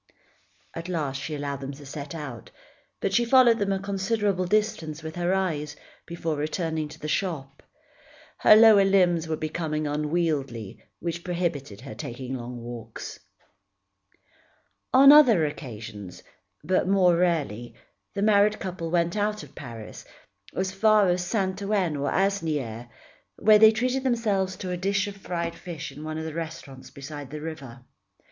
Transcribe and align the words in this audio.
At 0.73 0.89
last 0.89 1.21
she 1.21 1.35
allowed 1.35 1.61
them 1.61 1.73
to 1.73 1.85
set 1.85 2.15
out, 2.15 2.49
but 3.01 3.13
she 3.13 3.23
followed 3.23 3.59
them 3.59 3.71
a 3.71 3.77
considerable 3.79 4.45
distance 4.45 5.03
with 5.03 5.15
her 5.15 5.31
eyes, 5.31 5.75
before 6.07 6.35
returning 6.37 6.87
to 6.87 6.97
the 6.99 7.07
shop. 7.07 7.61
Her 8.39 8.55
lower 8.55 8.83
limbs 8.83 9.27
were 9.27 9.35
becoming 9.35 9.85
unwieldy 9.85 10.81
which 10.97 11.23
prohibited 11.23 11.81
her 11.81 11.93
taking 11.93 12.33
long 12.33 12.57
walks. 12.63 13.19
On 14.91 15.11
other 15.11 15.45
occasions, 15.45 16.23
but 16.63 16.87
more 16.87 17.15
rarely, 17.15 17.75
the 18.15 18.23
married 18.23 18.59
couple 18.59 18.89
went 18.89 19.15
out 19.15 19.43
of 19.43 19.53
Paris, 19.53 20.03
as 20.55 20.71
far 20.71 21.09
as 21.09 21.23
Saint 21.23 21.61
Ouen 21.61 21.95
or 21.95 22.09
Asnières, 22.09 22.89
where 23.35 23.59
they 23.59 23.71
treated 23.71 24.03
themselves 24.03 24.55
to 24.55 24.71
a 24.71 24.77
dish 24.77 25.05
of 25.05 25.15
fried 25.17 25.53
fish 25.53 25.91
in 25.91 26.03
one 26.03 26.17
of 26.17 26.25
the 26.25 26.33
restaurants 26.33 26.89
beside 26.89 27.29
the 27.29 27.39
river. 27.39 27.85